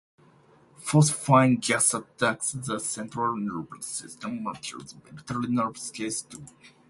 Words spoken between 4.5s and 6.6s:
as military nerve gases do.